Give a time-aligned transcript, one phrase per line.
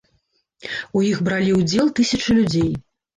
[0.99, 2.73] У іх бралі ўдзел тысячы людзей.